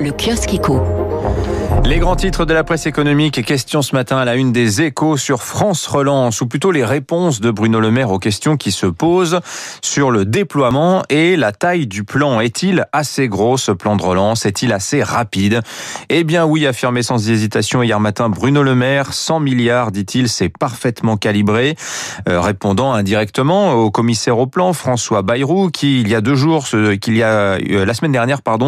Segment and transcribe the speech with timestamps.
[0.00, 0.56] Le kiosque.
[1.84, 4.80] Les grands titres de la presse économique et questions ce matin à la une des
[4.80, 8.70] échos sur France Relance, ou plutôt les réponses de Bruno Le Maire aux questions qui
[8.70, 9.40] se posent
[9.82, 12.40] sur le déploiement et la taille du plan.
[12.40, 14.46] Est-il assez gros ce plan de relance?
[14.46, 15.60] Est-il assez rapide?
[16.08, 20.48] Eh bien oui, affirmé sans hésitation hier matin Bruno Le Maire, 100 milliards, dit-il, c'est
[20.48, 21.76] parfaitement calibré,
[22.28, 26.66] euh, répondant indirectement au commissaire au plan François Bayrou qui il y a deux jours,
[27.00, 28.61] qu'il y a euh, la semaine dernière, pardon,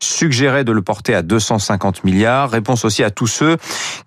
[0.00, 2.50] suggérait de le porter à 250 milliards.
[2.50, 3.56] Réponse aussi à tous ceux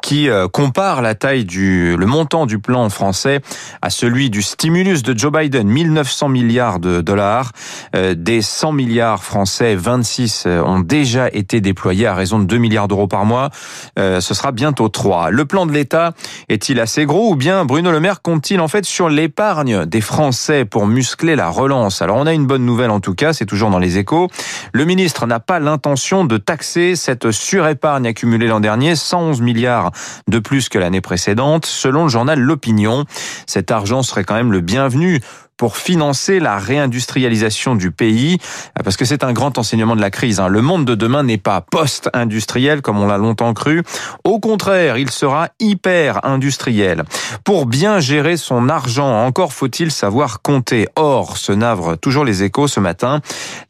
[0.02, 3.42] qui euh, comparent la taille du, le montant du plan français
[3.82, 7.52] à celui du stimulus de Joe Biden, 1900 milliards de dollars.
[7.96, 12.58] Euh, des 100 milliards français, 26 euh, ont déjà été déployés à raison de 2
[12.58, 13.50] milliards d'euros par mois.
[13.98, 15.30] Ce sera bientôt 3.
[15.32, 16.14] Le plan de l'État
[16.50, 20.66] est-il assez gros ou bien Bruno Le Maire compte-t-il en fait sur l'épargne des Français
[20.66, 22.02] pour muscler la relance?
[22.02, 24.30] Alors on a une bonne nouvelle en tout cas, c'est toujours dans les échos.
[24.74, 29.92] Le ministre n'a pas l'intention de taxer cette surépargne accumulée l'an dernier, 111 milliards
[30.28, 33.06] de plus que l'année précédente, selon le journal L'Opinion.
[33.46, 35.22] Cet argent serait quand même le bienvenu
[35.58, 38.38] pour financer la réindustrialisation du pays,
[38.84, 40.40] parce que c'est un grand enseignement de la crise.
[40.40, 40.48] Hein.
[40.48, 43.84] Le monde de demain n'est pas post-industriel comme on l'a longtemps cru.
[44.24, 47.04] Au contraire, il sera hyper industriel.
[47.44, 50.88] Pour bien gérer son argent, encore faut-il savoir compter.
[50.96, 53.22] Or, se navrent toujours les échos ce matin,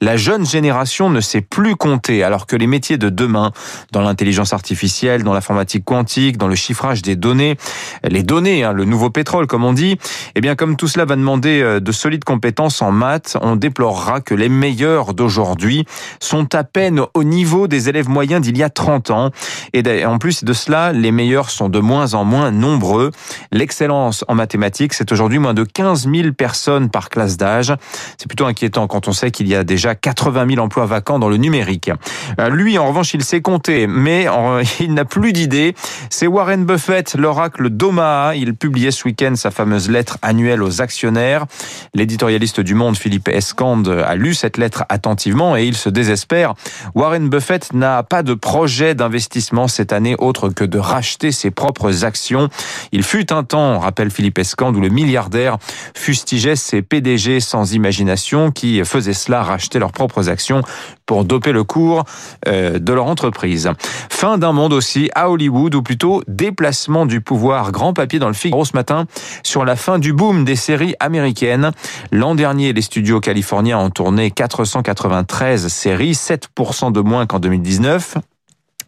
[0.01, 3.51] la jeune génération ne sait plus compter, alors que les métiers de demain,
[3.91, 7.57] dans l'intelligence artificielle, dans l'informatique quantique, dans le chiffrage des données,
[8.03, 9.97] les données, hein, le nouveau pétrole comme on dit,
[10.35, 14.21] eh bien comme tout cela va demander euh, de solides compétences en maths, on déplorera
[14.21, 15.85] que les meilleurs d'aujourd'hui
[16.19, 19.31] sont à peine au niveau des élèves moyens d'il y a 30 ans.
[19.73, 23.11] Et en plus de cela, les meilleurs sont de moins en moins nombreux.
[23.51, 27.73] L'excellence en mathématiques, c'est aujourd'hui moins de 15 000 personnes par classe d'âge.
[28.17, 31.29] C'est plutôt inquiétant quand on sait qu'il y a déjà 80 000 emplois vacants dans
[31.29, 31.91] le numérique.
[32.39, 34.27] Euh, lui, en revanche, il sait compter, mais
[34.79, 35.75] il n'a plus d'idée.
[36.09, 38.35] C'est Warren Buffett, l'oracle d'Omaha.
[38.35, 41.45] Il publiait ce week-end sa fameuse lettre annuelle aux actionnaires.
[41.93, 46.53] L'éditorialiste du Monde, Philippe Escande, a lu cette lettre attentivement et il se désespère.
[46.95, 52.05] Warren Buffett n'a pas de projet d'investissement cette année autre que de racheter ses propres
[52.05, 52.49] actions.
[52.91, 55.57] Il fut un temps, rappelle Philippe Escande, où le milliardaire
[55.95, 60.61] fustigeait ses PDG sans imagination qui faisaient cela, racheter leurs propres actions
[61.07, 62.03] pour doper le cours
[62.47, 63.71] euh, de leur entreprise.
[64.11, 67.71] Fin d'un monde aussi à Hollywood, ou plutôt déplacement du pouvoir.
[67.71, 69.07] Grand papier dans le Figaro ce matin
[69.41, 71.71] sur la fin du boom des séries américaines.
[72.11, 78.17] L'an dernier, les studios californiens ont tourné 493 séries, 7% de moins qu'en 2019.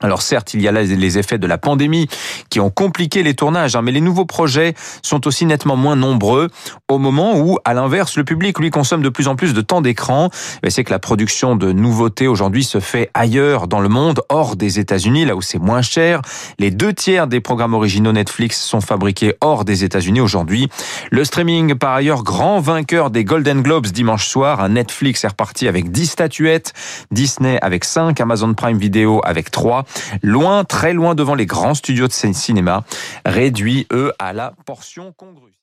[0.01, 2.07] Alors certes, il y a là les effets de la pandémie
[2.49, 6.47] qui ont compliqué les tournages, hein, mais les nouveaux projets sont aussi nettement moins nombreux
[6.87, 9.81] au moment où, à l'inverse, le public, lui, consomme de plus en plus de temps
[9.81, 10.29] d'écran.
[10.67, 14.79] C'est que la production de nouveautés aujourd'hui se fait ailleurs dans le monde, hors des
[14.79, 16.21] États-Unis, là où c'est moins cher.
[16.59, 20.69] Les deux tiers des programmes originaux Netflix sont fabriqués hors des États-Unis aujourd'hui.
[21.11, 24.61] Le streaming, par ailleurs, grand vainqueur des Golden Globes dimanche soir.
[24.61, 26.73] Un Netflix est reparti avec 10 statuettes,
[27.11, 29.85] Disney avec 5, Amazon Prime Video avec 3
[30.21, 32.83] loin, très loin devant les grands studios de cinéma,
[33.25, 35.53] réduits, eux, à la portion congrue.